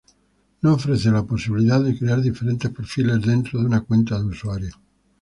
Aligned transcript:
No 0.63 0.73
ofrece 0.73 1.11
la 1.11 1.21
posibilidad 1.23 1.79
de 1.79 1.95
crear 1.95 2.19
diferentes 2.21 2.71
perfiles 2.71 3.21
dentro 3.21 3.59
de 3.59 3.67
una 3.67 3.81
cuenta 3.81 4.17
de 4.17 4.25
usuario. 4.25 4.73